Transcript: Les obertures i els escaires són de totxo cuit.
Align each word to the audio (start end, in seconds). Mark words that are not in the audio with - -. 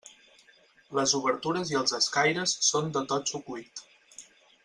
Les 0.99 1.11
obertures 1.19 1.73
i 1.73 1.77
els 1.81 1.93
escaires 1.99 2.57
són 2.71 2.91
de 2.97 3.05
totxo 3.13 3.45
cuit. 3.51 3.87